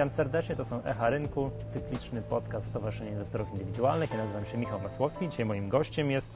[0.00, 4.10] Witam serdecznie, to są Echa Rynku, cykliczny podcast Stowarzyszenia Inwestorów Indywidualnych.
[4.10, 5.28] Ja nazywam się Michał Masłowski.
[5.28, 6.32] Dzisiaj moim gościem jest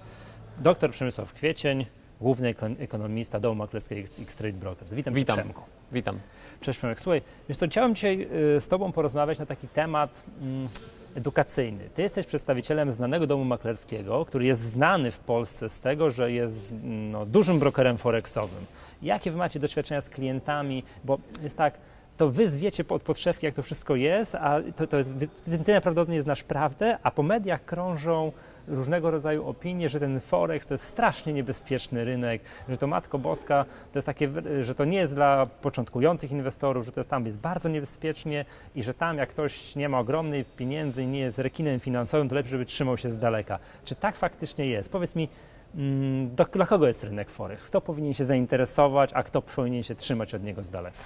[0.59, 1.87] dr Przemysław Kwiecień,
[2.21, 4.93] główny ekonomista domu maklerskiego X-Trade Brokers.
[4.93, 5.37] Witam, Witam.
[5.37, 5.63] Przemku.
[5.93, 6.19] Witam.
[6.61, 7.01] Cześć Przemek.
[7.01, 10.11] Słuchaj, więc to chciałem dzisiaj y, z Tobą porozmawiać na taki temat
[10.43, 10.69] mm,
[11.15, 11.89] edukacyjny.
[11.95, 16.75] Ty jesteś przedstawicielem znanego domu maklerskiego, który jest znany w Polsce z tego, że jest
[16.83, 18.67] no, dużym brokerem forexowym.
[19.03, 20.83] Jakie wy macie doświadczenia z klientami?
[21.05, 21.75] Bo jest tak,
[22.17, 25.11] to wy wiecie od podszewki, jak to wszystko jest, a to, to jest,
[25.45, 28.33] ty, ty naprawdę znasz prawdę, a po mediach krążą
[28.69, 33.65] różnego rodzaju opinie, że ten Forex to jest strasznie niebezpieczny rynek, że to Matko Boska
[33.93, 34.31] to jest takie,
[34.63, 38.83] że to nie jest dla początkujących inwestorów, że to jest tam jest bardzo niebezpiecznie i
[38.83, 42.51] że tam jak ktoś nie ma ogromnej pieniędzy i nie jest rekinem finansowym, to lepiej,
[42.51, 43.59] żeby trzymał się z daleka.
[43.85, 44.93] Czy tak faktycznie jest?
[44.93, 45.29] Powiedz mi,
[45.75, 47.69] mm, do, dla kogo jest rynek Forex?
[47.69, 50.99] Kto powinien się zainteresować, a kto powinien się trzymać od niego z daleka?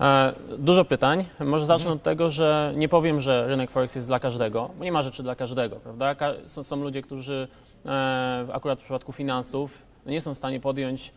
[0.00, 1.24] E, dużo pytań.
[1.40, 4.92] Może zacznę od tego, że nie powiem, że rynek Forex jest dla każdego, bo nie
[4.92, 6.14] ma rzeczy dla każdego, prawda?
[6.46, 7.48] Są, są ludzie, którzy
[7.86, 9.70] e, akurat w przypadku finansów
[10.06, 11.12] nie są w stanie podjąć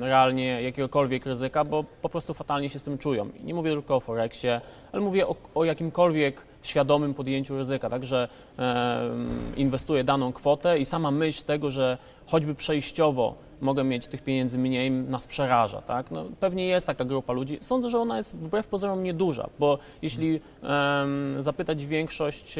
[0.00, 3.28] realnie jakiegokolwiek ryzyka, bo po prostu fatalnie się z tym czują.
[3.40, 4.60] I nie mówię tylko o Forexie,
[4.92, 9.10] ale mówię o, o jakimkolwiek świadomym podjęciu ryzyka, także e,
[9.56, 14.90] inwestuję daną kwotę i sama myśl tego, że choćby przejściowo mogę mieć tych pieniędzy mniej,
[14.90, 15.82] nas przeraża.
[15.82, 16.10] Tak?
[16.10, 17.58] No, pewnie jest taka grupa ludzi.
[17.60, 21.06] Sądzę, że ona jest wbrew pozorom nieduża, bo jeśli e,
[21.38, 22.58] zapytać większość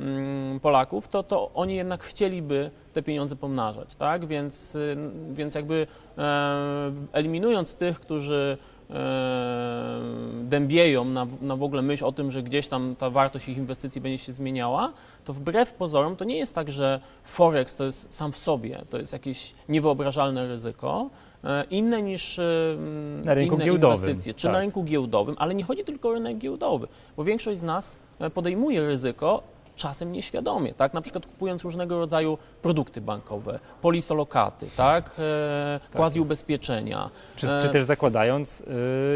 [0.00, 4.26] Mm, Polaków, to, to oni jednak chcieliby te pieniądze pomnażać, tak?
[4.26, 4.96] Więc, y,
[5.32, 5.86] więc jakby
[6.18, 8.58] e, eliminując tych, którzy
[10.42, 14.00] dębieją na, na w ogóle myśl o tym, że gdzieś tam ta wartość ich inwestycji
[14.00, 14.92] będzie się zmieniała,
[15.24, 18.98] to wbrew pozorom to nie jest tak, że Forex to jest sam w sobie, to
[18.98, 21.10] jest jakieś niewyobrażalne ryzyko,
[21.44, 22.40] e, inne niż
[23.24, 23.98] na rynku inne giełdowym.
[23.98, 24.52] inwestycje, czy tak.
[24.52, 27.96] na rynku giełdowym, ale nie chodzi tylko o rynek giełdowy, bo większość z nas
[28.34, 29.42] podejmuje ryzyko
[29.80, 30.94] czasem nieświadomie, tak?
[30.94, 35.10] Na przykład kupując różnego rodzaju produkty bankowe, polisolokaty, tak?
[35.18, 37.10] E, tak quasi ubezpieczenia.
[37.36, 38.64] Czy, czy, też zakładając y,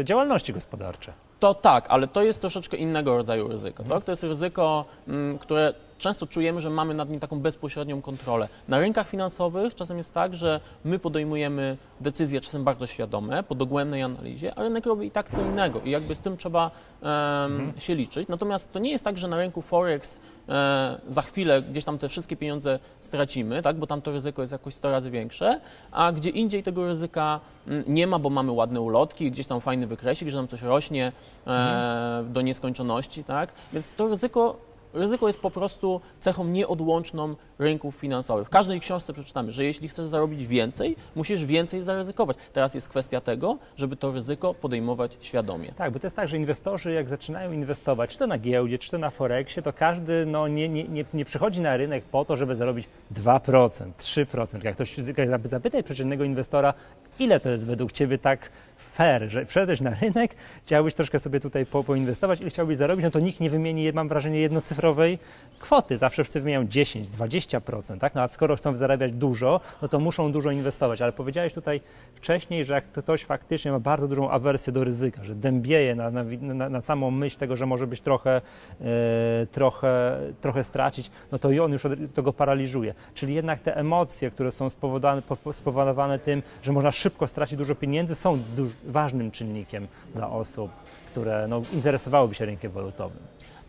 [0.03, 1.13] działalności gospodarcze.
[1.39, 3.83] To tak, ale to jest troszeczkę innego rodzaju ryzyko.
[3.83, 4.03] Tak?
[4.03, 8.47] To jest ryzyko, m, mm, które często czujemy, że mamy nad nim taką bezpośrednią kontrolę.
[8.67, 14.03] Na rynkach finansowych czasem jest tak, że my podejmujemy decyzje czasem bardzo świadome, po dogłębnej
[14.03, 17.79] analizie, a rynek robi i tak co innego i jakby z tym trzeba um, mhm.
[17.79, 18.27] się liczyć.
[18.27, 20.19] Natomiast to nie jest tak, że na rynku Forex
[20.49, 24.51] e, za chwilę gdzieś tam te wszystkie pieniądze stracimy, tak, bo tam to ryzyko jest
[24.51, 28.81] jakoś 100 razy większe, a gdzie indziej tego ryzyka mm, nie ma, bo mamy ładne
[28.81, 31.11] ulotki, gdzieś tam fajny wykresik, że nam coś rośnie
[31.47, 32.33] e, mhm.
[32.33, 34.55] do nieskończoności, tak, więc to ryzyko
[34.95, 38.47] ryzyko jest po prostu cechą nieodłączną rynków finansowych.
[38.47, 42.37] W każdej książce przeczytamy, że jeśli chcesz zarobić więcej, musisz więcej zaryzykować.
[42.53, 45.71] Teraz jest kwestia tego, żeby to ryzyko podejmować świadomie.
[45.71, 48.91] Tak, bo to jest tak, że inwestorzy jak zaczynają inwestować, czy to na giełdzie, czy
[48.91, 52.35] to na Forexie, to każdy no, nie, nie, nie, nie przychodzi na rynek po to,
[52.35, 53.69] żeby zarobić 2%,
[53.99, 54.63] 3%.
[54.63, 54.95] Jak ktoś
[55.43, 56.73] zapytać przeciętnego inwestora,
[57.19, 58.49] ile to jest według Ciebie tak
[58.95, 60.35] fair, że wszedłeś na rynek,
[60.65, 64.07] chciałbyś troszkę sobie tutaj po, poinwestować i chciałbyś zarobić, no to nikt nie wymieni, mam
[64.07, 65.19] wrażenie, jednocyfrowej
[65.59, 65.97] kwoty.
[65.97, 68.15] Zawsze wszyscy wymieniają 10, 20%, tak?
[68.15, 71.01] No a skoro chcą zarabiać dużo, no to muszą dużo inwestować.
[71.01, 71.81] Ale powiedziałeś tutaj
[72.13, 76.23] wcześniej, że jak ktoś faktycznie ma bardzo dużą awersję do ryzyka, że dębieje na, na,
[76.41, 78.41] na, na samą myśl tego, że może być trochę,
[78.81, 81.83] e, trochę, trochę stracić, no to i on już
[82.13, 82.93] to go paraliżuje.
[83.13, 88.15] Czyli jednak te emocje, które są spowodowane, spowodowane tym, że można szybko stracić dużo pieniędzy,
[88.15, 90.71] są duż, ważnym czynnikiem dla osób,
[91.11, 93.19] które no, interesowałyby się rynkiem walutowym.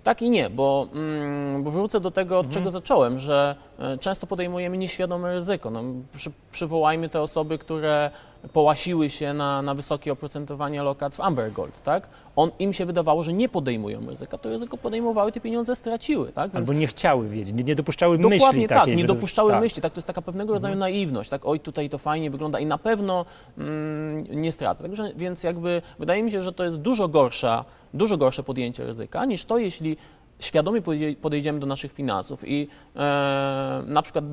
[0.07, 2.55] Tak i nie, bo, mm, bo wrócę do tego, od mhm.
[2.55, 5.71] czego zacząłem, że e, często podejmujemy nieświadome ryzyko.
[5.71, 5.83] No,
[6.17, 8.11] przy, przywołajmy te osoby, które
[8.53, 12.09] połasiły się na, na wysokie oprocentowanie lokat w Amber Gold, tak?
[12.37, 16.53] On, im się wydawało, że nie podejmują ryzyka, to ryzyko podejmowały, te pieniądze straciły, tak?
[16.53, 16.69] Więc...
[16.69, 19.07] Albo nie chciały wiedzieć, nie, nie dopuszczały Dokładnie myśli Dokładnie tak, nie że...
[19.07, 19.61] dopuszczały tak.
[19.61, 19.93] myśli, tak?
[19.93, 20.93] To jest taka pewnego rodzaju mhm.
[20.93, 21.47] naiwność, tak?
[21.47, 23.25] Oj, tutaj to fajnie wygląda i na pewno
[23.59, 24.83] mm, nie stracę.
[24.83, 27.65] Także, więc jakby wydaje mi się, że to jest dużo gorsza,
[27.95, 29.97] dużo gorsze podjęcie ryzyka niż to, jeśli
[30.39, 30.83] świadomie
[31.21, 34.25] podejdziemy do naszych finansów i e, na przykład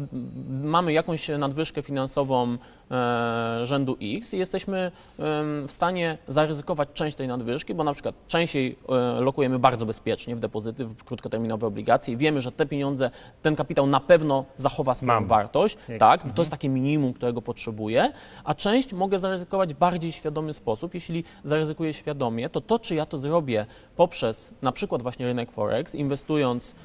[0.64, 2.58] mamy jakąś nadwyżkę finansową
[2.92, 4.92] e, rzędu X i jesteśmy e,
[5.68, 10.40] w stanie zaryzykować część tej nadwyżki, bo na przykład częściej e, lokujemy bardzo bezpiecznie w
[10.40, 13.12] depozyty, w krótkoterminowe obligacje i wiemy, że te pieniądze,
[13.42, 15.28] ten kapitał na pewno zachowa swoją Mam.
[15.28, 16.34] wartość, Jak, tak, mhm.
[16.34, 18.12] to jest takie minimum, którego potrzebuję,
[18.44, 20.94] a część mogę zaryzykować w bardziej świadomy sposób.
[20.94, 23.66] Jeśli zaryzykuję świadomie, to to, czy ja to zrobię
[23.96, 26.76] poprzez na przykład właśnie rynek Forex, inwestując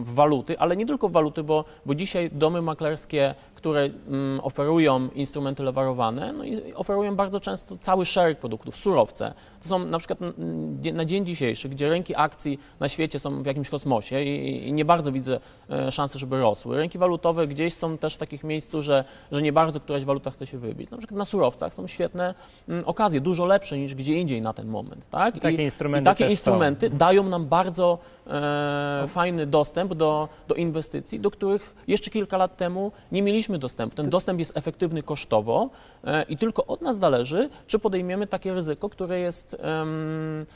[0.00, 5.08] w waluty, ale nie tylko w waluty, bo, bo dzisiaj domy maklerskie, które mm, oferują
[5.14, 6.44] instrumenty lewarowane, no
[6.74, 9.34] oferują bardzo często cały szereg produktów, surowce.
[9.62, 13.46] To są na przykład mm, na dzień dzisiejszy, gdzie rynki akcji na świecie są w
[13.46, 15.40] jakimś kosmosie i, nie bardzo widzę
[15.70, 16.76] e, szansy, żeby rosły.
[16.76, 20.46] Rynki walutowe gdzieś są też w takich miejscu, że, że nie bardzo któraś waluta chce
[20.46, 20.90] się wybić.
[20.90, 22.34] Na przykład na surowcach są świetne
[22.68, 25.04] mm, okazje, dużo lepsze niż gdzie indziej na ten moment.
[25.10, 25.36] Tak?
[25.36, 28.65] I takie instrumenty i takie instrumenty dają nam bardzo e,
[29.08, 33.96] fajny dostęp do, do inwestycji, do których jeszcze kilka lat temu nie mieliśmy dostępu.
[33.96, 35.70] Ten dostęp jest efektywny kosztowo
[36.04, 39.56] e, i tylko od nas zależy, czy podejmiemy takie ryzyko, które jest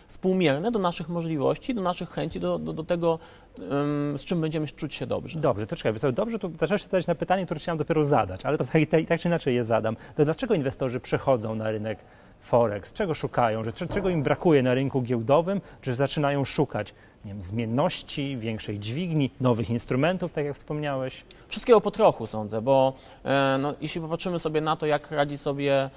[0.07, 3.19] współmierne do naszych możliwości, do naszych chęci, do, do, do tego,
[4.17, 5.41] z czym będziemy czuć się dobrze.
[5.41, 8.59] Dobrze, to czekaj, Wysław, dobrze, tu zaczęłaś odpowiadać na pytanie, które chciałem dopiero zadać, ale
[8.59, 9.97] to tak, tak, tak czy inaczej je zadam.
[10.17, 11.99] To dlaczego inwestorzy przechodzą na rynek
[12.41, 12.93] Forex?
[12.93, 13.65] Czego szukają?
[13.65, 15.61] Że, czego im brakuje na rynku giełdowym?
[15.83, 16.95] Że zaczynają szukać
[17.25, 21.25] nie wiem, zmienności, większej dźwigni, nowych instrumentów, tak jak wspomniałeś?
[21.49, 22.93] Wszystkiego po trochu sądzę, bo
[23.25, 25.91] e, no, jeśli popatrzymy sobie na to, jak radzi sobie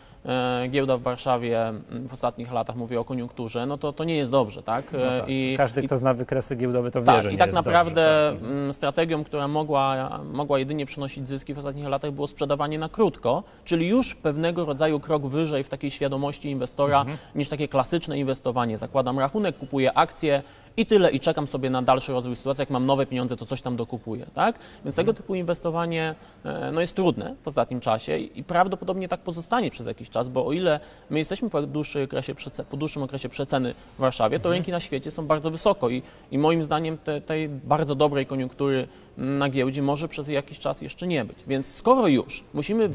[0.69, 4.31] giełda w Warszawie m, w ostatnich latach, mówię o koniunkturze, no to, to nie jest
[4.31, 4.93] dobrze, tak?
[4.93, 5.29] No E, tak.
[5.29, 8.47] I, Każdy, i, kto zna wykresy giełdowe, to wie, tak, że i tak naprawdę dobrze.
[8.47, 8.51] tak.
[8.67, 13.43] m, strategią, która mogła, mogła jedynie przynosić zyski w ostatnich latach było sprzedawanie na krótko,
[13.65, 17.17] czyli już pewnego rodzaju krok wyżej w takiej świadomości inwestora Mhm.
[17.35, 18.77] niż takie klasyczne inwestowanie.
[18.77, 20.41] Zakładam rachunek, kupuję akcje
[20.77, 22.61] i tyle i czekam sobie na dalszy rozwój sytuacji.
[22.61, 24.55] Jak mam nowe pieniądze, to coś tam dokupuję, tak?
[24.85, 25.05] Więc Mhm.
[25.05, 26.15] tego typu inwestowanie
[26.45, 30.29] e, no, jest trudne w ostatnim czasie i i prawdopodobnie tak pozostanie przez jakiś czas,
[30.29, 30.79] bo o ile
[31.09, 32.35] my jesteśmy po, dłuższym okresie,
[32.69, 36.01] po dłuższym okresie przeceny w Warszawie, to rynki na świecie są bardzo wysoko i,
[36.31, 38.87] i moim zdaniem te, tej bardzo dobrej koniunktury
[39.17, 41.37] na giełdzie może przez jakiś czas jeszcze nie być.
[41.47, 42.89] Więc skoro już musimy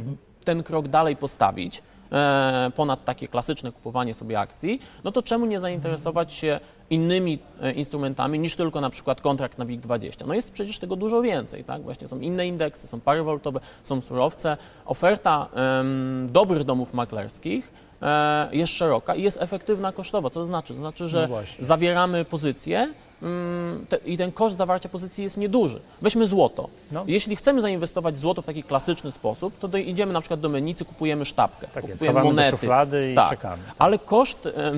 [0.44, 1.82] ten krok dalej postawić,
[2.76, 6.60] ponad takie klasyczne kupowanie sobie akcji, no to czemu nie zainteresować się
[6.90, 10.26] innymi e, instrumentami niż tylko na przykład kontrakt na WIG20?
[10.26, 11.82] No jest przecież tego dużo więcej, tak?
[11.82, 14.56] Właśnie są inne indeksy, są pary walutowe, są surowce.
[14.86, 17.72] Oferta em, dobrych domów maklerskich
[18.02, 20.30] e, jest szeroka i jest efektywna kosztowo.
[20.30, 20.74] Co to znaczy?
[20.74, 22.94] To znaczy, że No zawieramy pozycję mm,
[23.88, 25.80] te, i ten koszt zawarcia pozycji jest nieduży.
[26.02, 26.68] Weźmy złoto.
[26.92, 27.04] No.
[27.06, 30.84] Jeśli chcemy zainwestować złoto w taki klasyczny sposób, to do, idziemy na przykład do Menicy,
[30.84, 32.50] kupujemy sztabkę, Tak jest, kupujemy do monety.
[32.50, 33.30] szuflady i Tak.
[33.30, 33.62] czekamy.
[33.78, 34.72] Ale koszt e,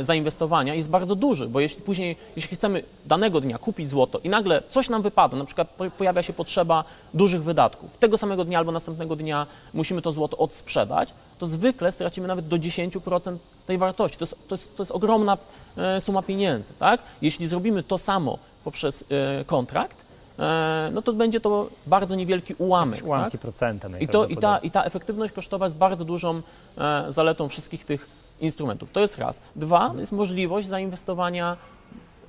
[0.00, 4.62] zainwestowania jest bardzo duży, bo jeśli później, jeśli chcemy danego dnia kupić złoto i nagle
[4.70, 6.84] coś nam wypada, na przykład po- pojawia się potrzeba
[7.14, 12.28] dużych wydatków, tego samego dnia albo następnego dnia musimy to złoto odsprzedać, to zwykle stracimy
[12.28, 13.36] nawet do 10%
[13.66, 14.18] tej wartości.
[14.18, 15.38] To jest, to jest, to jest ogromna
[15.76, 17.00] e, suma pieniędzy, tak?
[17.22, 19.04] Jeśli zrobimy to samo poprzez
[19.40, 19.96] e, kontrakt,
[20.38, 22.98] e, no to będzie to bardzo niewielki ułamek.
[22.98, 23.06] tak?
[23.08, 24.58] Ułamki procenta I, to, i, ta.
[24.58, 26.40] I ta efektywność kosztowa jest bardzo dużą
[26.78, 28.90] e, zaletą wszystkich tych instrumentów.
[28.90, 29.40] To jest raz.
[29.56, 31.56] Dwa, jest możliwość zainwestowania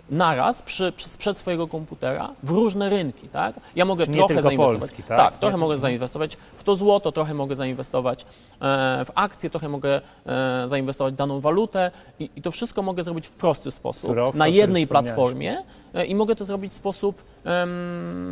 [0.10, 3.56] naraz przy, przy, sprzed swojego komputera w różne rynki, tak?
[3.76, 4.80] Ja mogę Czyli trochę zainwestować.
[4.80, 5.38] Polski, tak?
[5.38, 8.26] trochę Nie- mogę zainwestować w to złoto, trochę mogę zainwestować e,
[9.06, 13.28] w akcje, trochę mogę e, zainwestować w daną walutę i, i to wszystko mogę zrobić
[13.28, 15.64] w prosty sposób, Surowce, o na jednej platformie
[15.94, 17.24] e, i mogę to zrobić w sposób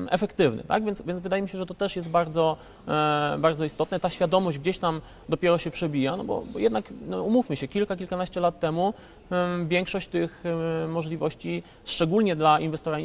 [0.09, 0.85] efektywny, tak?
[0.85, 2.57] Więc, więc wydaje mi się, że to też jest bardzo,
[2.87, 3.99] e, bardzo istotne.
[3.99, 7.95] Ta świadomość gdzieś tam dopiero się przebija, no bo, bo jednak, no umówmy się, kilka,
[7.95, 8.93] kilkanaście lat temu
[9.31, 10.43] em, większość tych
[10.87, 12.97] możliwości, szczególnie dla inwestora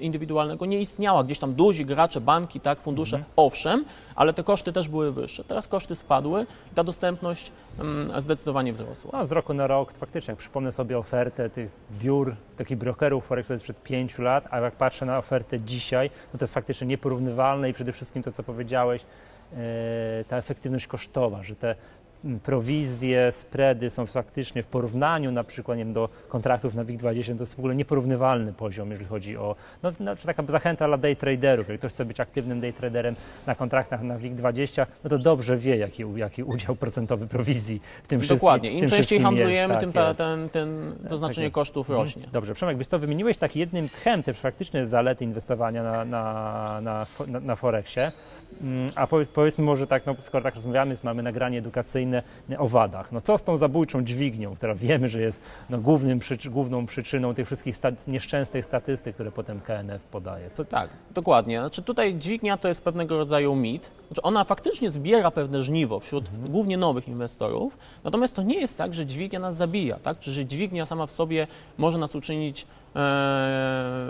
[0.00, 1.24] indywidualnego, nie istniała.
[1.24, 3.84] Gdzieś tam duzi gracze, banki, tak, fundusze, owszem,
[4.14, 5.44] ale te koszty też były wyższe.
[5.44, 9.10] Teraz koszty spadły i ta dostępność em, zdecydowanie wzrosła.
[9.12, 13.48] No, z roku na rok faktycznie, jak przypomnę sobie ofertę tych biur, takich brokerów Forex
[13.48, 16.86] to jest sprzed pięciu lat, a jak patrzę na ofertę dzisiaj, no to jest faktycznie
[16.86, 21.76] nieporównywalne i przede wszystkim to, co powiedziałeś, e, ta efektywność kosztowa, że te mm,
[22.42, 27.42] prowizje, spready są faktycznie w porównaniu na przykład nie wiem, do kontraktów na WIG20, to
[27.42, 31.68] jest w ogóle nieporównywalny poziom, jeżeli chodzi o, no, no taka zachęta dla day traderów,
[31.68, 33.16] jak ktoś chce być aktywnym day traderem
[33.46, 38.20] na kontraktach na WIG20, no to dobrze wie, jaki, jaki udział procentowy prowizji w tym
[38.20, 38.70] wszystkim Dokładnie.
[38.72, 40.18] Im tym częściej handlujemy, jest, tym tak ta, jest.
[40.18, 41.54] ten, ten, to znaczenie jest.
[41.54, 42.06] kosztów Mhm.
[42.06, 42.22] rośnie.
[42.32, 47.06] Dobrze, Przemek, wiesz co, wymieniłeś tak jednym tchem te faktyczne zalety inwestowania na, na, na,
[47.26, 48.12] na, na Forexie.
[48.60, 52.13] Mm, A powiedz, powiedzmy może tak, no, skoro tak rozmawiamy, mamy nagranie edukacyjne
[52.58, 53.12] o wadach.
[53.12, 55.40] No co z tą zabójczą dźwignią, która wiemy, że jest
[55.70, 60.50] no, głównym główną przyczyną tych wszystkich sta- nieszczęsnych statystyk, które potem KNF podaje.
[60.50, 61.58] Co, Tak, dokładnie.
[61.58, 66.30] Znaczy tutaj dźwignia to jest pewnego rodzaju mit, Znaczy ona faktycznie zbiera pewne żniwo wśród
[66.48, 70.18] głównie nowych inwestorów, natomiast to nie jest tak, że dźwignia nas zabija, tak?
[70.18, 71.46] Czy że dźwignia sama w sobie
[71.78, 72.66] może nas uczynić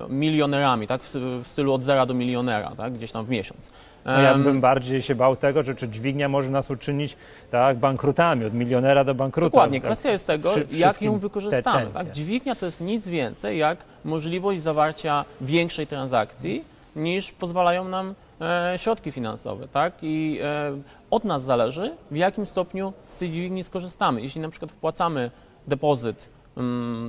[0.08, 1.02] milionerami, tak?
[1.02, 2.92] W, stylu od zera do milionera, tak?
[2.92, 3.70] Gdzieś tam w miesiąc.
[4.04, 7.16] No ja bym bardziej się bał tego, że czy dźwignia może nas uczynić
[7.50, 9.46] tak, bankrutami, od milionera do bankruta.
[9.46, 9.80] Dokładnie.
[9.80, 11.86] tak, Kwestia jest tego, przy- jak ją wykorzystamy.
[11.94, 12.10] Tak?
[12.12, 16.64] Dźwignia to jest nic więcej jak możliwość zawarcia większej transakcji
[16.96, 19.68] niż pozwalają nam e, środki finansowe.
[19.68, 19.92] Tak?
[20.02, 20.72] I e,
[21.10, 24.22] od nas zależy, w jakim stopniu z tej dźwigni skorzystamy.
[24.22, 25.30] Jeśli na przykład wpłacamy
[25.68, 26.28] depozyt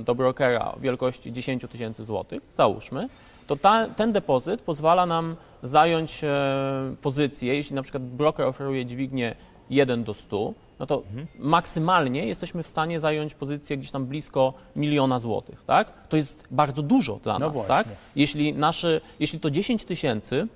[0.04, 3.08] do brokera wielkości 10 000 tysięcy złotych, załóżmy,
[3.46, 9.34] to ta, ten depozyt pozwala nam zająć e, pozycję, jeśli na przykład broker oferuje dźwignię
[9.70, 11.02] 1 do 100, no to
[11.38, 16.08] maksymalnie jesteśmy w stanie zająć pozycję gdzieś tam blisko miliona złotych, tak?
[16.08, 17.68] To jest bardzo dużo dla No nas, właśnie.
[17.68, 17.86] tak?
[18.16, 20.48] Jeśli, naszy, jeśli to 10 tysięcy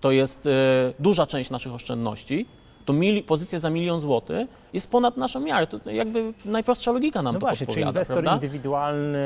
[0.00, 0.50] to jest e,
[0.98, 2.46] duża część naszych oszczędności,
[2.84, 5.66] to mili, pozycja za milion złotych jest ponad naszą miarę.
[5.66, 8.34] To jakby najprostsza logika nam No to właśnie, czy podpowiada, inwestor prawda?
[8.34, 9.18] indywidualny,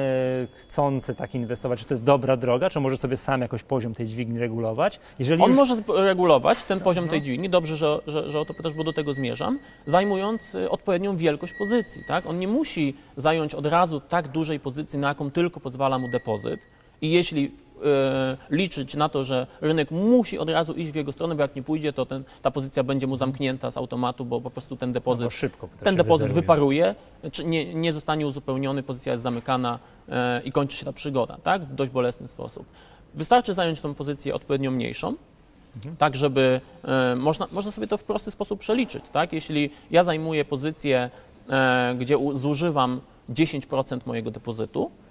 [0.56, 4.06] chcący tak inwestować, czy to jest dobra droga, czy może sobie sam jakoś poziom tej
[4.06, 5.00] dźwigni regulować?
[5.18, 5.56] Jeżeli On już...
[5.56, 8.92] może regulować ten poziom tej dźwigni, dobrze, że, że, że o to pytasz, bo do
[8.92, 12.02] tego zmierzam, zajmując y, odpowiednią wielkość pozycji.
[12.08, 12.26] Tak?
[12.26, 16.60] On nie musi zająć od razu tak dużej pozycji, na jaką tylko pozwala mu depozyt.
[17.02, 21.34] I jeśli y, liczyć na to, że rynek musi od razu iść w jego stronę,
[21.34, 24.50] bo jak nie pójdzie, to ten, ta pozycja będzie mu zamknięta z automatu, bo po
[24.50, 26.42] prostu ten no, depozyt bo szybko ten depozyt wyzeruje.
[26.42, 26.94] wyparuje,
[27.32, 31.62] czy nie, nie zostanie uzupełniony, pozycja jest zamykana e, i kończy się ta przygoda, tak?
[31.62, 32.66] W dość bolesny sposób.
[33.14, 35.14] Wystarczy zająć tą pozycję odpowiednio mniejszą,
[35.98, 39.32] tak żeby e, można, można sobie to w prosty sposób przeliczyć, tak?
[39.32, 41.10] Jeśli ja zajmuję pozycję,
[41.48, 43.00] e, gdzie zużywam
[43.30, 45.05] 10% mojego depozytu, e,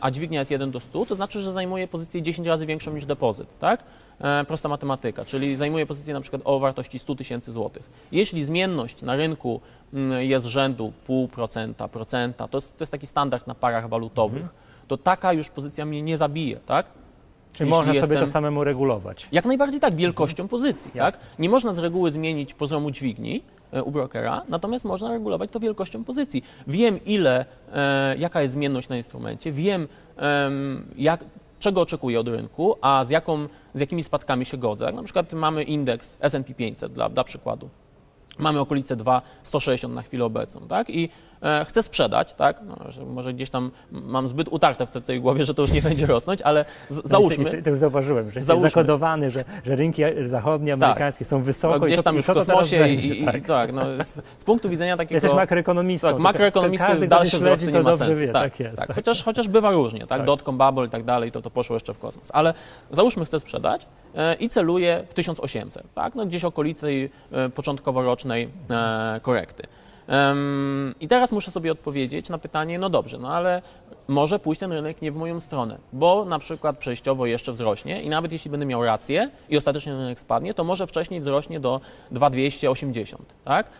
[0.00, 3.04] a dźwignia jest 1 do 100, to znaczy, że zajmuję pozycję 10 razy większą niż
[3.04, 3.84] depozyt, tak?
[4.20, 7.90] E, prosta matematyka, czyli zajmuję pozycję na przykład o wartości 100 tysięcy złotych.
[8.12, 9.60] Jeśli zmienność na rynku
[9.94, 14.46] mm, jest rzędu 0,5%, procenta, to jest, to jest taki standard na parach walutowych,
[14.88, 16.86] to taka już pozycja mnie nie zabije, tak?
[17.52, 19.28] Jeśli można sobie jestem- to samemu regulować.
[19.32, 21.18] Jak najbardziej tak, wielkością pozycji, Jasne.
[21.20, 21.30] tak?
[21.38, 23.42] Nie można z reguły zmienić poziomu dźwigni
[23.72, 26.44] e, u brokera, natomiast można regulować to wielkością pozycji.
[26.66, 31.24] Wiem, ile, e, jaka jest zmienność na instrumencie, wiem, em, jak,
[31.58, 34.84] czego oczekuję od rynku, a z, jaką, z jakimi spadkami się godzę.
[34.84, 37.68] Jak na przykład mamy indeks S&P 500 dla, dla przykładu.
[38.38, 40.90] Mamy okolice 2,160 na chwilę obecną, tak?
[40.90, 41.08] I
[41.42, 42.60] e, chcę sprzedać, tak?
[42.66, 45.82] No, że może gdzieś tam mam zbyt utarte w tej głowie, że to już nie
[45.88, 48.68] będzie rosnąć, ale z, załóżmy, No i- i- To zauważyłem, że jest Załóżmy.
[48.70, 52.34] zakodowany, że, że rynki zachodnie, amerykańskie są wysoko no, gdzieś tam i już w to
[52.34, 53.46] kosmosie i, i, tak.
[53.46, 55.14] tak, no, z, z punktu widzenia takiego...
[55.14, 56.08] Jesteś makroekonomistą.
[56.08, 58.20] tak, makroekonomisty wzrosty śledzi, nie ma sensu.
[58.20, 58.76] Wie, tak, tak, jest.
[58.76, 58.94] tak.
[58.94, 60.08] Chociaż, chociaż bywa różnie, tak?
[60.08, 60.24] Tak.
[60.24, 62.30] Dotcom bubble i tak dalej, to, to poszło jeszcze w kosmos.
[62.34, 62.54] Ale
[62.90, 66.14] załóżmy, chcę sprzedać e, i celuję w 1800, tak?
[66.14, 69.62] No, gdzieś okolicy tej e, początkowo-rocznej e, korekty.
[71.00, 73.62] I teraz muszę sobie odpowiedzieć na pytanie, no dobrze, no ale
[74.08, 78.08] może pójść ten rynek nie w moją stronę, bo na przykład przejściowo jeszcze wzrośnie i
[78.08, 83.34] nawet jeśli będę miał rację i ostatecznie rynek spadnie, to może wcześniej wzrośnie do 2280,
[83.44, 83.70] tak?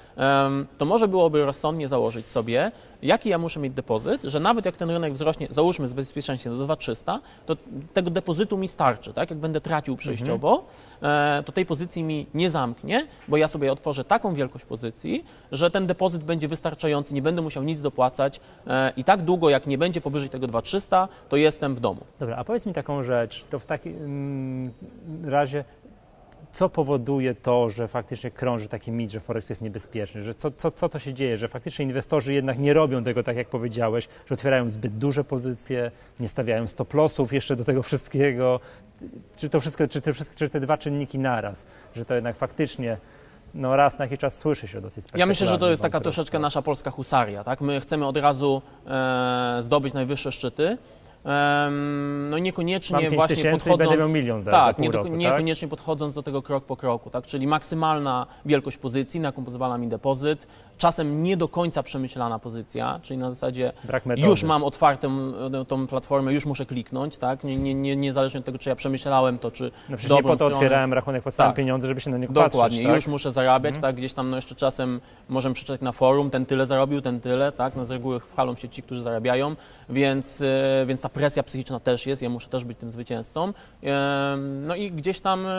[0.79, 4.91] To może byłoby rozsądnie założyć sobie, jaki ja muszę mieć depozyt, że nawet jak ten
[4.91, 7.57] rynek wzrośnie, załóżmy z bezpieczeństwem do 2300, to
[7.93, 9.31] tego depozytu mi starczy, tak?
[9.31, 10.65] Jak będę tracił przejściowo,
[11.03, 15.71] e, to tej pozycji mi nie zamknie, bo ja sobie otworzę taką wielkość pozycji, że
[15.71, 19.79] ten depozyt będzie wystarczający, nie będę musiał nic dopłacać e, i tak długo, jak nie
[19.79, 22.01] będzie powyżej tego 2300, to jestem w domu.
[22.19, 24.73] Dobra, a powiedz mi taką rzecz, to w takim mm,
[25.25, 25.65] razie
[26.53, 30.71] co powoduje to, że faktycznie krąży taki mit, że Forex jest niebezpieczny, że co, co,
[30.71, 34.35] co to się dzieje, że faktycznie inwestorzy jednak nie robią tego tak jak powiedziałeś, że
[34.35, 35.91] otwierają zbyt duże pozycje,
[36.21, 38.61] nie stawiają stop lossów jeszcze do tego wszystkiego,
[39.37, 41.67] czy to wszystko, czy te, czy te dwa czynniki naraz,
[41.97, 42.97] że to jednak faktycznie
[43.55, 46.39] no raz na jakiś czas słyszy się dosyć Ja myślę, że to jest taka troszeczkę
[46.39, 47.61] nasza polska husaria, tak?
[47.61, 50.79] My chcemy od razu e, zdobyć najwyższe szczyty.
[51.25, 54.13] No Mam niekoniecznie 5 właśnie podchodząc...
[54.13, 55.19] milion za, tak, za pół nie, roku, tak?
[55.19, 57.27] niekoniecznie podchodząc do tego krok po kroku, tak?
[57.27, 60.47] Czyli maksymalna wielkość pozycji, na jaką pozwala mi depozyt,
[60.81, 63.73] czasem nie do końca przemyślana pozycja, czyli na zasadzie
[64.17, 67.45] już mam otwartą e, tą platformę, już muszę kliknąć, tak?
[67.45, 70.29] Nie, nie, nie, niezależnie od tego, czy ja przemyślałem to, czy No przecież nie po
[70.29, 70.55] to stronę.
[70.55, 71.57] otwierałem rachunek, płacałem Tak.
[71.57, 72.95] pieniądze, żeby się na niego Dokładnie, patrzeć, tak?
[72.97, 76.67] już muszę zarabiać, tak, gdzieś tam no jeszcze czasem możemy przeczytać na forum, ten tyle
[76.67, 79.57] zarobił, ten tyle, tak, no z reguły chwalą się ci, którzy zarabiają,
[79.89, 83.53] więc, e, więc ta presja psychiczna też jest, ja muszę też być tym zwycięzcą,
[84.63, 85.51] no i gdzieś tam e,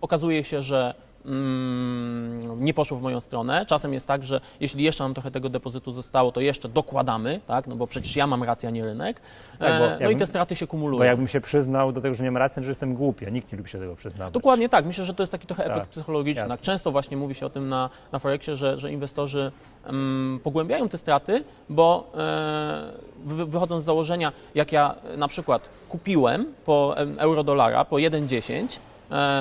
[0.00, 0.94] okazuje się, że
[1.28, 3.66] mm, nie poszło w moją stronę.
[3.66, 7.66] Czasem jest tak, że jeśli jeszcze nam trochę tego depozytu zostało, to jeszcze dokładamy, tak?
[7.66, 9.20] no bo przecież ja mam rację, a nie rynek.
[9.58, 10.98] Tak, E, no i te straty się kumulują.
[10.98, 13.52] Bo jakbym się przyznał do tego, że nie mam racji, że jestem głupi, a nikt
[13.52, 14.34] nie lubi się tego przyznawać.
[14.34, 14.86] Dokładnie tak.
[14.86, 16.40] Myślę, że to jest taki trochę Tak, efekt psychologiczny.
[16.40, 16.56] jasne.
[16.56, 19.52] Tak, często właśnie mówi się o tym na, na Forexie, że, że inwestorzy
[19.86, 22.92] mm, pogłębiają te straty, bo e,
[23.24, 28.87] wy, wychodząc z założenia, jak ja na przykład kupiłem po euro-dolara po 1,10, e,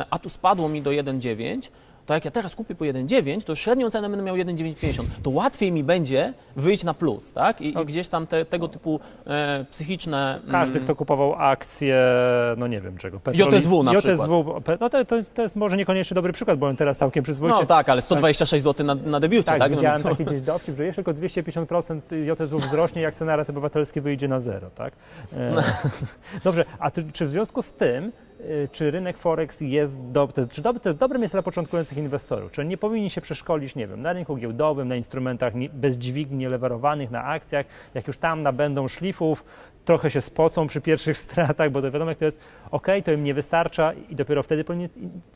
[0.09, 1.69] a tu spadło mi do 1,9,
[2.05, 5.09] to jak ja teraz kupię po 1,9, to średnią cenę będę miał 1,950.
[5.23, 7.61] To łatwiej mi będzie wyjść na plus, tak?
[7.61, 10.35] I, i gdzieś tam te, tego typu e, psychiczne...
[10.39, 12.03] mm, Każdy, kto kupował akcje,
[12.57, 13.19] no nie wiem czego.
[13.33, 16.67] JSW na JSW, pe- no to, to, jest, to jest może niekoniecznie dobry przykład, bo
[16.67, 17.59] on teraz całkiem przyzwoicie.
[17.59, 19.71] No tak, ale 126 zł na, na debiucie, Tak, tak?
[19.71, 22.01] No widziałem więc- taki gdzieś dowcip, że jeszcze tylko 250%
[22.41, 24.93] JSW wzrośnie, jak cena raty obywatelskiej wyjdzie na zero, tak?
[25.37, 25.61] E, No.
[26.43, 28.11] Dobrze, a ty, czy w związku z tym,
[28.71, 32.51] czy rynek Forex jest, do, jest, czy dob- to jest dobre miejsce dla początkujących inwestorów?
[32.51, 36.37] Czy nie powinni się przeszkolić, nie wiem, na rynku giełdowym, na instrumentach nie- bez dźwigni,
[36.37, 39.45] nielewarowanych, na akcjach, jak już tam nabędą szlifów,
[39.87, 42.39] trochę się spocą przy pierwszych stratach, bo to wiadomo, jak to jest,
[42.71, 44.89] ok, to im nie wystarcza i dopiero wtedy powinien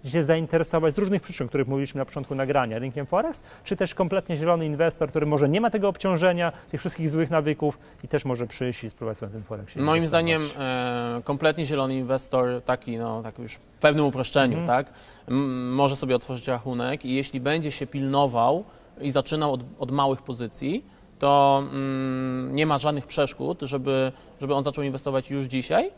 [0.05, 3.95] się zainteresować z różnych przyczyn, o których mówiliśmy na początku nagrania, rynkiem Forex, czy też
[3.95, 8.25] kompletnie zielony inwestor, który może nie ma tego obciążenia, tych wszystkich złych nawyków i też
[8.25, 12.97] może przyjść i spróbować sobie na tym Forexie Moim zdaniem e, kompletnie zielony inwestor, taki,
[12.97, 14.67] no, tak już w pewnym uproszczeniu, Mhm.
[14.67, 14.93] tak,
[15.27, 18.63] m, może sobie otworzyć rachunek i jeśli będzie się pilnował
[19.01, 20.85] i zaczynał od, od małych pozycji,
[21.21, 24.11] to mm, nie ma żadnych przeszkód, żeby,
[24.41, 25.91] żeby on zaczął inwestować już dzisiaj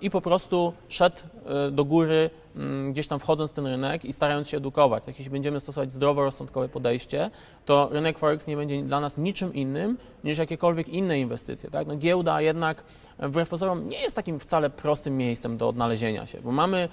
[0.00, 1.16] i po prostu szedł
[1.46, 5.04] e, do góry, mm, gdzieś tam wchodząc w ten rynek i starając się edukować.
[5.04, 7.30] Tak, jeśli będziemy stosować zdroworozsądkowe podejście,
[7.64, 11.70] to rynek Forex nie będzie dla nas niczym innym niż jakiekolwiek inne inwestycje.
[11.70, 11.86] Tak?
[11.86, 12.84] No, giełda jednak
[13.18, 16.88] wbrew pozorom nie jest takim wcale prostym miejscem do odnalezienia się, bo mamy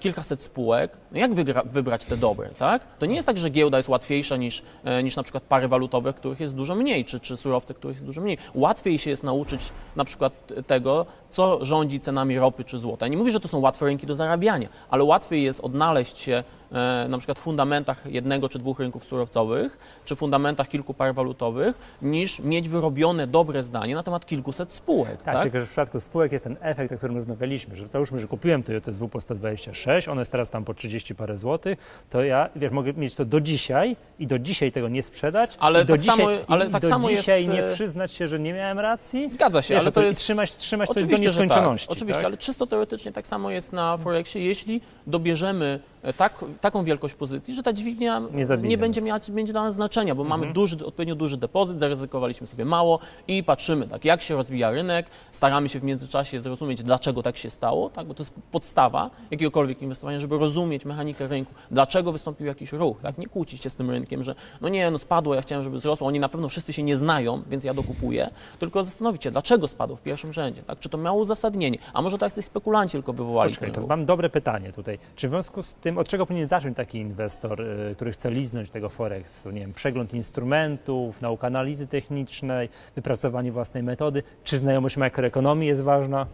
[0.00, 2.82] kilkaset spółek, no jak wygra, wybrać te dobre, tak?
[2.98, 6.12] To nie jest tak, że giełda jest łatwiejsza niż, e, niż na przykład pary walutowe,
[6.12, 8.38] których jest dużo mniej, czy, czy surowce, których jest dużo mniej.
[8.54, 10.32] Łatwiej się jest nauczyć na przykład
[10.66, 13.06] tego, co rządzi cenami ropy czy złota.
[13.06, 16.44] Ja nie mówię, że to są łatwe rynki do zarabiania, ale łatwiej jest odnaleźć się
[16.72, 21.96] e, na przykład w fundamentach jednego czy dwóch rynków surowcowych, czy fundamentach kilku par walutowych,
[22.02, 25.42] niż mieć wyrobione dobre zdanie na temat kilkuset spółek, Tak, tak?
[25.42, 28.62] tylko że w przypadku spółek jest ten efekt, o którym rozmawialiśmy, że załóżmy, że kupiłem
[28.62, 29.20] to JSW po
[29.56, 31.78] 126, ono jest teraz tam po 30 parę złotych,
[32.10, 35.84] to ja, wiesz, mogę mieć to do dzisiaj i do dzisiaj tego nie sprzedać, Ale
[35.84, 38.28] do tak dzisiaj, samo- ale i tak do samo dzisiaj jest, nie e, przyznać się,
[38.28, 39.30] że nie miałem racji.
[39.30, 40.20] Zgadza się, Wiesz, ale to to i jest...
[40.20, 41.20] trzymać, trzymać to do tak.
[41.20, 41.88] nieskończoności.
[41.88, 42.26] Oczywiście, tak?
[42.26, 45.80] ale czysto teoretycznie tak samo jest na Forexie, jeśli dobierzemy
[46.16, 50.14] tak, taką wielkość pozycji, że ta dźwignia Nie zabije będzie miała będzie dla nas znaczenia,
[50.14, 50.40] bo Mhm.
[50.40, 55.06] mamy duży, odpowiednio duży depozyt, zaryzykowaliśmy sobie mało i patrzymy, tak, jak się rozwija rynek,
[55.32, 59.82] staramy się w międzyczasie zrozumieć, dlaczego tak się stało, tak, bo to jest podstawa jakiegokolwiek
[59.82, 63.90] inwestowania, żeby rozumieć mechanikę rynku, dlaczego wystąpił jakiś ruch, tak, nie kłócić się z tym
[63.90, 66.82] rynkiem, że no nie, no spadło, ja chciałem, żeby wzrosło, oni na pewno wszyscy się
[66.82, 70.88] nie znają, więc ja dokupuję, tylko zastanowić się, dlaczego spadło w pierwszym rzędzie, tak, czy
[70.88, 74.30] to miało uzasadnienie, a może to jacyś spekulanci tylko wywołali Poczekaj, ten to mam dobre
[74.30, 74.98] pytanie tutaj.
[75.16, 78.70] Czy w związku z tym, od czego powinien zacząć taki inwestor, y, który chce liznąć
[78.70, 79.50] tego Forexu?
[79.50, 84.22] Nie wiem, przegląd instrumentów, nauka analizy technicznej, wypracowanie własnej metody?
[84.44, 86.26] Czy znajomość makroekonomii jest ważna?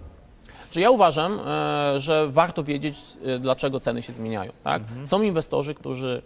[0.71, 4.53] Czy ja uważam, e, że warto wiedzieć, e, dlaczego ceny się zmieniają.
[4.65, 4.83] Tak?
[4.83, 5.07] Mhm.
[5.07, 6.23] Są inwestorzy, którzy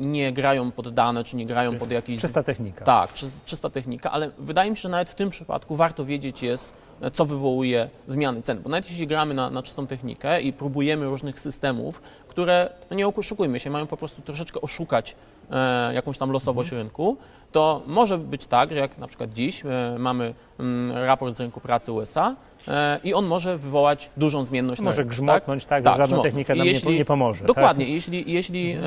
[0.00, 2.20] nie grają pod dane, czy nie grają pod jakiś.
[2.20, 2.84] Czysta technika.
[2.84, 6.42] Tak, czy, czysta technika, ale wydaje mi się, że nawet w tym przypadku warto wiedzieć
[6.42, 8.62] jest, e, co wywołuje zmiany cen.
[8.62, 13.08] Bo nawet jeśli gramy na, na czystą technikę i próbujemy różnych systemów, które, no nie
[13.08, 15.16] oszukujmy się, mają po prostu troszeczkę oszukać
[15.50, 17.16] e, jakąś tam losowość rynku,
[17.52, 21.60] to może być tak, że jak na przykład dziś e, mamy mm, raport z rynku
[21.60, 22.36] pracy USA
[22.68, 26.22] e, i on może wywołać dużą zmienność Może rynku, grzmotnąć tak, Tak, że żadna grzmotnąć.
[26.32, 27.44] technika nam jeśli- nie, nie pomoże.
[27.44, 27.84] Dokładnie.
[27.84, 27.94] Tak?
[27.94, 28.80] Jeśli, jeśli em,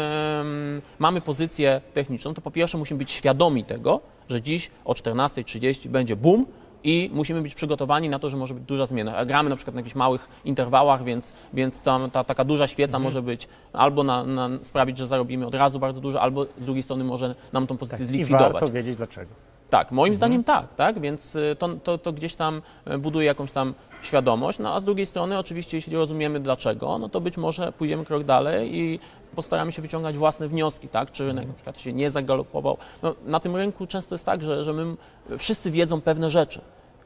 [1.00, 4.00] mamy pozycję techniczną, to po pierwsze musimy być świadomi tego,
[4.30, 6.46] że dziś o 14.30 będzie boom
[6.84, 9.26] i musimy być przygotowani na to, że może być duża zmiana.
[9.26, 13.04] Gramy na przykład na jakichś małych interwałach, więc, więc tam ta taka duża świeca Mhm.
[13.04, 16.84] może być albo na, na sprawić, że zarobimy od razu bardzo dużo, albo z drugiej
[16.84, 18.14] strony może nam tą pozycję Tak.
[18.14, 18.54] I zlikwidować.
[18.54, 19.32] warto wiedzieć dlaczego.
[19.74, 20.16] Tak, moim Mhm.
[20.16, 22.62] zdaniem tak, tak, więc y, to, to, to gdzieś tam
[22.94, 27.10] y, buduje jakąś tam świadomość, no a z drugiej strony oczywiście jeśli rozumiemy dlaczego, no
[27.10, 29.00] to być może pójdziemy krok dalej i
[29.36, 32.78] postaramy się wyciągać własne wnioski, tak, czy rynek na przykład się nie zagalopował.
[33.04, 34.96] No, na tym rynku często jest tak, że, że my
[35.38, 36.62] wszyscy wiedzą pewne rzeczy.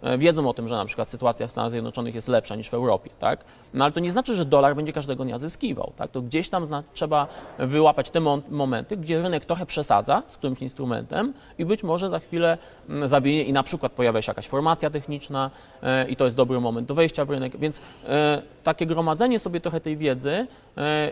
[0.07, 2.73] E, Wiedzą o tym, że na przykład sytuacja w Stanach Zjednoczonych jest lepsza niż w
[2.73, 3.43] Europie, tak?
[3.73, 6.11] No ale to nie znaczy, że dolar będzie każdego dnia zyskiwał, tak?
[6.11, 7.27] To gdzieś tam trzeba
[7.59, 12.19] wyłapać te mom- momenty, gdzie rynek trochę przesadza z którymś instrumentem i być może za
[12.19, 12.57] chwilę
[12.89, 15.51] mm, zawinie i na przykład pojawia się jakaś formacja techniczna
[15.83, 19.59] e, i to jest dobry moment do wejścia w rynek, więc e, takie gromadzenie sobie
[19.61, 20.47] trochę tej wiedzy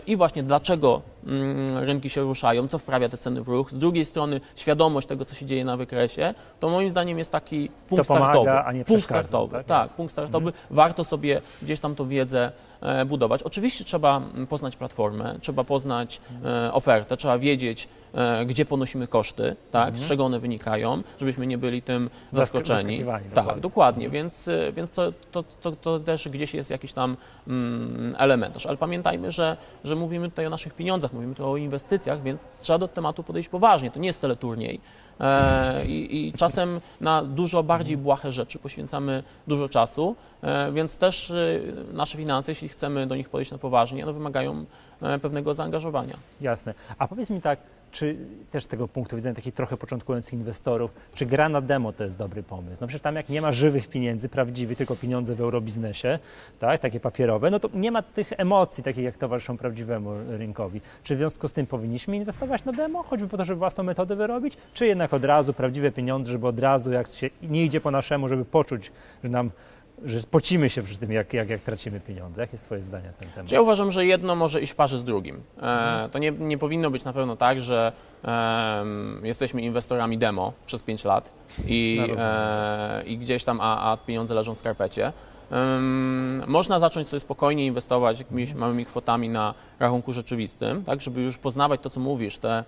[0.06, 3.70] i właśnie dlaczego mm, rynki się ruszają, co wprawia te ceny w ruch.
[3.70, 7.68] Z drugiej strony świadomość tego, co się dzieje na wykresie, to moim zdaniem jest taki
[7.88, 8.50] punkt To pomaga, startowy.
[8.50, 9.66] a nie punkt startowy, tak?
[9.66, 10.52] tak, punkt startowy.
[10.70, 12.52] Warto sobie gdzieś tam tą wiedzę
[13.06, 13.42] budować.
[13.42, 19.56] Oczywiście trzeba mm, poznać platformę, trzeba poznać e, ofertę, trzeba wiedzieć, e, gdzie ponosimy koszty,
[19.70, 23.04] tak, z czego one wynikają, żebyśmy nie byli tym Zask- zaskoczeni.
[23.04, 23.62] Tak, dokładnie.
[23.62, 27.16] dokładnie, więc, y, więc to, to, to, to też gdzieś jest jakiś tam
[27.48, 28.66] mm, elementarz.
[28.66, 32.78] Ale pamiętajmy, że, że mówimy tutaj o naszych pieniądzach, mówimy tu o inwestycjach, więc trzeba
[32.78, 33.90] do tematu podejść poważnie.
[33.90, 34.80] To nie jest teleturniej.
[35.20, 41.30] E, i, I czasem na dużo bardziej błahe rzeczy poświęcamy dużo czasu, e, więc też
[41.30, 44.64] y, nasze finanse, jeśli chcemy do nich podejść na poważnie, no wymagają
[45.02, 46.16] e, pewnego zaangażowania.
[46.40, 46.74] Jasne.
[46.98, 47.58] A powiedz mi tak,
[47.92, 48.16] czy
[48.50, 52.18] też z tego punktu widzenia takich trochę początkujących inwestorów, czy gra na demo to jest
[52.18, 52.78] dobry pomysł?
[52.80, 56.18] No przecież tam jak nie ma żywych pieniędzy, prawdziwych, tylko pieniądze w eurobiznesie,
[56.58, 60.80] tak, takie papierowe, no to nie ma tych emocji takich, jak towarzyszą prawdziwemu rynkowi.
[61.04, 64.16] Czy w związku z tym powinniśmy inwestować na demo, choćby po to, żeby własną metodę
[64.16, 67.90] wyrobić, czy jednak od razu prawdziwe pieniądze, żeby od razu, jak się nie idzie po
[67.90, 68.92] naszemu, żeby poczuć,
[69.24, 69.50] że nam
[70.04, 72.40] że pocimy się przy tym, jak, jak, jak tracimy pieniądze.
[72.40, 73.48] Jakie jest Twoje zdanie na ten temat?
[73.48, 75.42] Czy ja uważam, że jedno może iść w parze z drugim.
[75.62, 80.82] E, to nie, nie powinno być na pewno tak, że em, jesteśmy inwestorami demo przez
[80.82, 81.32] 5 lat
[81.66, 85.12] i, No, e, i gdzieś tam, a, a pieniądze leżą w skarpecie.
[85.50, 91.38] Em, można zacząć sobie spokojnie inwestować jakimiś małymi kwotami na rachunku rzeczywistym, tak, żeby już
[91.38, 92.64] poznawać to, co mówisz, te,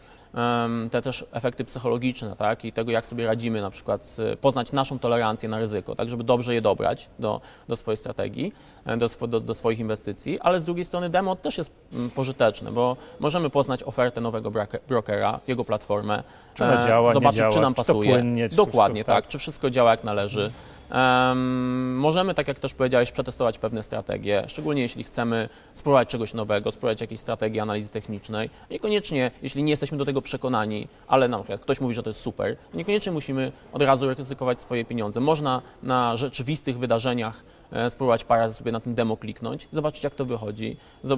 [0.90, 5.48] te też efekty psychologiczne, tak, i tego, jak sobie radzimy, na przykład poznać naszą tolerancję
[5.48, 8.52] na ryzyko, tak, żeby dobrze je dobrać do, do swojej strategii,
[8.96, 12.96] do, do, do swoich inwestycji, ale z drugiej strony demo też jest mm, pożyteczne, bo
[13.20, 14.52] możemy poznać ofertę nowego
[14.88, 16.22] brokera, jego platformę,
[16.54, 18.10] Czy e, działa, zobaczyć, działa, czy nam czy pasuje.
[18.10, 19.30] płynnie, czy Dokładnie, wszystko, tak, tak.
[19.30, 20.50] czy wszystko działa jak należy.
[20.90, 26.72] Em, możemy, tak jak też powiedziałeś, przetestować pewne strategie, szczególnie jeśli chcemy spróbować czegoś nowego,
[26.72, 28.50] spróbować jakiejś strategii analizy technicznej.
[28.70, 32.20] Niekoniecznie, jeśli nie jesteśmy do tego przekonani, ale na przykład ktoś mówi, że to jest
[32.20, 35.20] super, niekoniecznie musimy od razu ryzykować swoje pieniądze.
[35.20, 37.42] Można na rzeczywistych wydarzeniach
[37.88, 40.76] spróbować parę razy sobie na tym demo kliknąć, zobaczyć jak to wychodzi,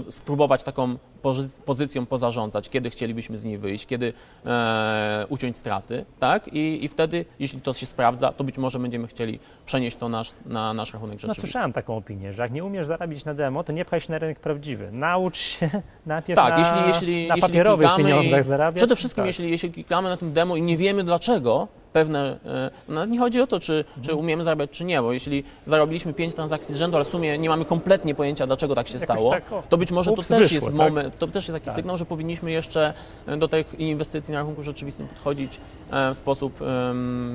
[0.08, 4.12] spróbować taką pozy- pozycją pozarządzać, kiedy chcielibyśmy z niej wyjść, kiedy
[4.46, 6.48] e, uciąć straty, tak?
[6.48, 10.32] I, I wtedy, jeśli to się sprawdza, to być może będziemy chcieli przenieść to nasz,
[10.46, 11.40] na nasz rachunek No rzeczywisty.
[11.40, 14.18] słyszałem taką opinię, że jak nie umiesz zarabiać na demo, to nie pchaj się na
[14.18, 14.88] rynek prawdziwy.
[14.92, 15.70] Naucz się
[16.06, 18.76] najpierw Tak, na, jeśli, jeśli, na jeśli papierowych klikamy pieniądzach i zarabiać.
[18.76, 19.26] Przede wszystkim, tak.
[19.26, 23.40] jeśli, jeśli klikamy na tym demo i nie wiemy dlaczego, pewne, e, no nie chodzi
[23.40, 26.96] o to, czy, czy umiemy zarabiać, czy nie, bo jeśli zarobiliśmy pięć transakcji z rzędu,
[26.96, 29.76] ale w sumie nie mamy kompletnie pojęcia, dlaczego tak się Jakoś stało, tak, o, to
[29.76, 30.74] być może to też wyszło, jest tak?
[30.74, 31.74] moment, to też jest taki Tak.
[31.74, 32.94] sygnał, że powinniśmy jeszcze
[33.26, 36.60] e, do tych inwestycji na rachunku rzeczywistym podchodzić e, w sposób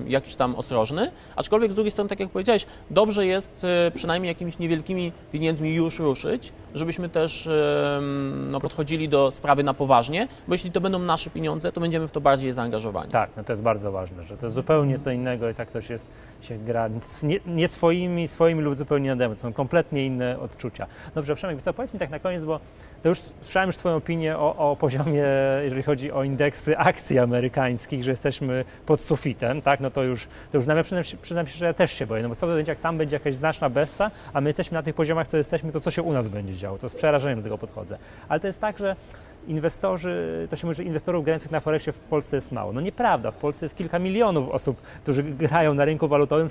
[0.08, 5.12] jakiś tam ostrożny, aczkolwiek z drugiej strony, tak jak powiedziałeś, dobrze jest przynajmniej jakimiś niewielkimi
[5.32, 7.50] pieniędzmi już ruszyć, żebyśmy też
[8.50, 12.12] no, podchodzili do sprawy na poważnie, bo jeśli to będą nasze pieniądze, to będziemy w
[12.12, 13.12] to bardziej zaangażowani.
[13.12, 16.10] Tak, no to jest bardzo ważne, że to zupełnie co innego jest, jak ktoś jest,
[16.42, 16.90] się gra
[17.24, 19.36] nie, nie swoimi, swoimi lub zupełnie na.
[19.36, 20.88] To są kompletnie inne odczucia.
[21.16, 22.60] Dobrze, Przemek, co powiedz mi tak na koniec, bo
[23.04, 25.24] to już słyszałem już Twoją opinię o, o poziomie,
[25.64, 30.58] jeżeli chodzi o indeksy akcji amerykańskich, że jesteśmy pod sufitem, tak, no to już, to
[30.58, 32.72] już ja przyznam, przyznam się, że ja też się boję, no bo co to będzie,
[32.72, 35.82] jak tam będzie jakaś znaczna bessa, a my jesteśmy na tych poziomach, co jesteśmy, to
[35.82, 37.98] co się u nas będzie działo, to z przerażeniem do tego podchodzę.
[38.30, 38.96] Ale to jest tak, że
[39.48, 42.74] inwestorzy, to się mówi, że inwestorów grających na Forexie w Polsce jest mało.
[42.74, 46.50] No nieprawda, w Polsce jest kilka milionów osób, którzy grają na rynku walutowym.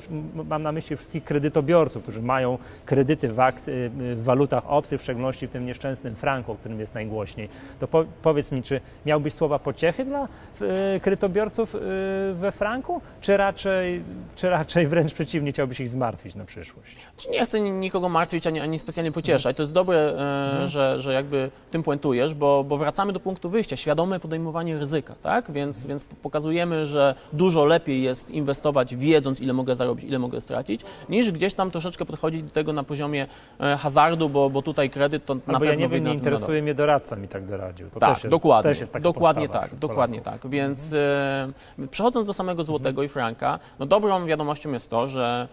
[0.48, 3.70] Mam na myśli wszystkich kredytobiorców, którzy mają kredyty w, akc-
[4.16, 7.48] w walutach obcych, w szczególności w tym nieszczęsnym franku, o którym jest najgłośniej.
[7.80, 10.28] To po, powiedz mi, czy miałbyś słowa pociechy dla
[10.61, 11.78] e, kredytobiorców e,
[12.35, 14.02] we franku, czy raczej,
[14.37, 16.96] czy raczej wręcz przeciwnie, chciałbyś ich zmartwić na przyszłość?
[17.16, 19.57] Czy Nie chcę nikogo martwić ani, ani specjalnie pocieszać.
[19.57, 19.98] To jest dobre,
[20.62, 25.14] e, że, że jakby tym puentujesz, bo, bo wracamy do punktu wyjścia, świadome podejmowanie ryzyka,
[25.22, 25.52] tak?
[25.52, 30.80] Więc, więc pokazujemy, że dużo lepiej jest inwestować wiedząc, ile mogę zarobić, ile mogę stracić,
[31.08, 33.26] niż gdzieś tam troszeczkę podchodzić do tego na poziomie
[33.60, 36.14] e, hazardu, bo, bo tutaj kredyt to na Albo pewno ja nie wiem, nie na
[36.14, 37.90] interesuje mnie doradca, mi tak doradził.
[37.90, 40.48] To tak, jest, dokładnie, dokładnie tak, dokładnie tak.
[40.48, 41.52] Więc e,
[41.90, 45.48] przechodząc do samego złotego i franka, no dobrą wiadomością jest to, że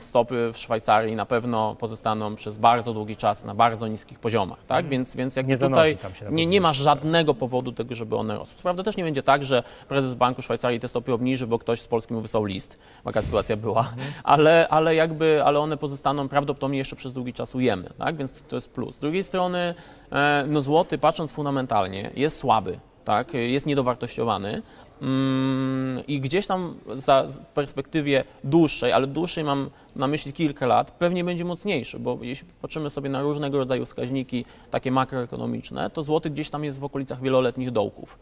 [0.00, 4.88] stopy w Szwajcarii na pewno pozostaną przez bardzo długi czas na bardzo niskich poziomach, tak?
[4.88, 7.94] Więc, więc jakby Nie tutaj tam się na nie, nie podwyżki, ma żadnego powodu tego,
[7.94, 8.56] żeby one rosły.
[8.56, 11.80] Co prawda też nie będzie tak, że prezes Banku Szwajcarii te stopy obniży, bo ktoś
[11.80, 12.78] z Polski mu wysłał list.
[13.04, 13.80] Taka sytuacja była.
[13.80, 14.12] Mhm.
[14.24, 18.16] Ale, ale jakby, ale one pozostaną prawdopodobnie jeszcze przez długi czas ujemne, tak?
[18.16, 18.94] Więc to jest plus.
[18.94, 19.74] Z drugiej strony,
[20.12, 22.80] e, no złoty patrząc fundamentalnie jest słaby.
[23.04, 24.62] tak, jest niedowartościowany.
[25.02, 30.90] Mm, I gdzieś tam za, w perspektywie dłuższej, ale dłuższej mam na myśli kilka lat,
[30.90, 36.30] pewnie będzie mocniejszy, bo jeśli patrzymy sobie na różnego rodzaju wskaźniki takie makroekonomiczne, to złoty
[36.30, 38.18] gdzieś tam jest w okolicach wieloletnich dołków.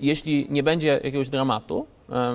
[0.00, 1.86] Jeśli nie będzie jakiegoś dramatu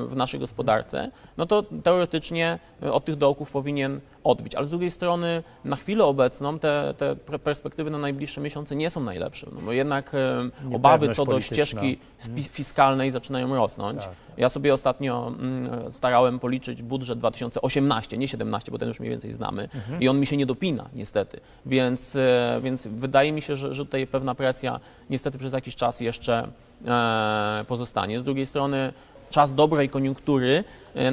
[0.07, 4.55] w naszej gospodarce, no to teoretycznie e, od tych dołków powinien odbić.
[4.55, 9.03] Ale z drugiej strony na chwilę obecną te, te perspektywy na najbliższe miesiące nie są
[9.03, 11.97] najlepsze, no bo jednak e, obawy co do ścieżki
[12.49, 14.01] fiskalnej zaczynają rosnąć.
[14.01, 14.13] Tak.
[14.37, 19.33] Ja sobie ostatnio mm, starałem policzyć budżet 2018, nie 17, bo ten już mniej więcej
[19.33, 20.01] znamy mhm.
[20.01, 22.17] i on mi się nie dopina niestety, więc,
[22.61, 26.47] więc wydaje mi się, że, że tutaj pewna presja niestety przez jakiś czas jeszcze
[26.87, 28.19] E, pozostanie.
[28.19, 28.93] Z drugiej strony
[29.33, 30.63] czas dobrej koniunktury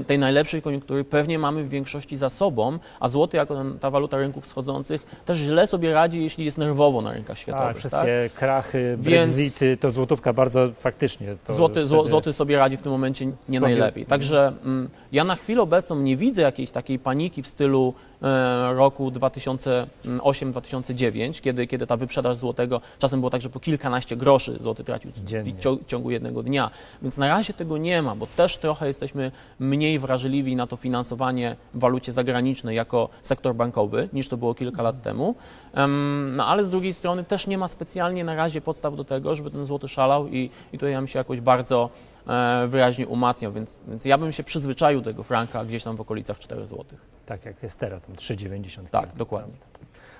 [0.06, 4.44] tej najlepszej koniunktury pewnie mamy w większości za sobą, a złoty jako ta waluta rynków
[4.44, 7.68] wschodzących też źle sobie radzi, jeśli jest nerwowo na rynkach światowych.
[7.68, 8.38] Tak, wszystkie tak?
[8.38, 11.34] krachy, brexity, Więc to złotówka bardzo faktycznie.
[11.48, 12.08] złoty, wtedy...
[12.08, 14.06] złoty sobie radzi w tym momencie nie najlepiej.
[14.06, 19.10] Także mm, ja na chwilę obecną nie widzę jakiejś takiej paniki w stylu e, roku
[19.10, 25.10] 2008-2009, kiedy, kiedy ta wyprzedaż złotego czasem było tak, że po kilkanaście groszy złoty tracił
[25.12, 25.24] w
[25.86, 26.70] ciągu jednego dnia.
[27.02, 29.30] Więc na razie tego nie ma, bo też trochę jesteśmy
[29.70, 34.82] mniej wrażliwi na to finansowanie w walucie zagranicznej jako sektor bankowy, niż to było kilka
[34.82, 35.34] lat temu.
[36.36, 39.50] No ale z drugiej strony też nie ma specjalnie na razie podstaw do tego, żeby
[39.50, 41.90] ten złoty szalał i, i tutaj ja bym się jakoś bardzo
[42.26, 46.00] e, wyraźnie umacniał, więc, więc ja bym się przyzwyczaił do tego franka gdzieś tam w
[46.00, 46.84] okolicach 4 zł.
[47.26, 48.88] Tak jak jest teraz, tam 3,90.
[48.90, 49.54] Tak, dokładnie.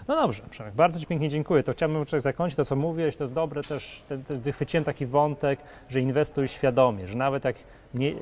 [0.09, 1.63] No dobrze, Przemek, bardzo Ci pięknie dziękuję.
[1.63, 5.07] To chciałbym człowiek zakończyć to, co mówiłeś, to jest dobre też, te, te, wychwyciłem taki
[5.07, 7.57] wątek, że inwestuj świadomie, że nawet jak
[7.95, 8.15] nie,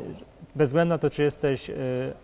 [0.54, 1.74] bez względu na to, czy jesteś y,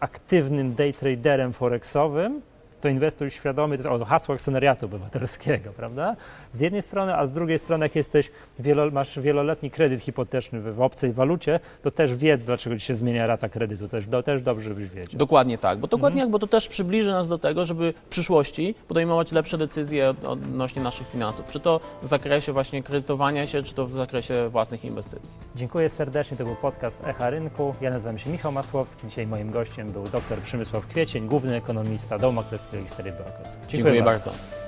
[0.00, 2.42] aktywnym day traderem forexowym,
[2.84, 6.16] to inwestuj świadomie, to jest o, hasło akcjonariatu obywatelskiego, prawda?
[6.52, 10.74] Z jednej strony, a z drugiej strony, jak jesteś, wielo, masz wieloletni kredyt hipoteczny w,
[10.74, 14.68] w obcej walucie, to też wiedz, dlaczego się zmienia rata kredytu, też, do, też dobrze,
[14.68, 15.18] żebyś wiedział.
[15.18, 16.32] Dokładnie tak, bo dokładnie mhm.
[16.32, 21.08] bo to też przybliży nas do tego, żeby w przyszłości podejmować lepsze decyzje odnośnie naszych
[21.08, 25.38] finansów, czy to w zakresie właśnie kredytowania się, czy to w zakresie własnych inwestycji.
[25.56, 27.74] Dziękuję serdecznie, to był podcast Echa Rynku.
[27.80, 32.34] Ja nazywam się Michał Masłowski, dzisiaj moim gościem był dr Przemysław Kwiecień, główny ekonomista Domu
[32.34, 33.52] Maklerskiego X4 Brokers.
[33.52, 34.30] Dziękuję, Dziękuję bardzo.
[34.30, 34.63] bardzo.